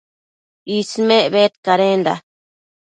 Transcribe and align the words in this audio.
Ismec 0.77 1.29
bedcadenda 1.33 2.13